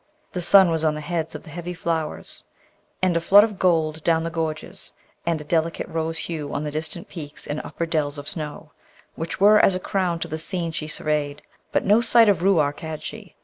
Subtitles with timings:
[0.31, 2.43] The sun was on the heads of the heavy flowers,
[3.03, 4.93] and a flood of gold down the gorges,
[5.27, 8.71] and a delicate rose hue on the distant peaks and upper dells of snow,
[9.13, 12.79] which were as a crown to the scene she surveyed; but no sight of Ruark
[12.79, 13.35] had she.